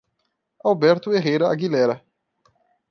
[0.71, 2.03] Alberto Herrera Aguilera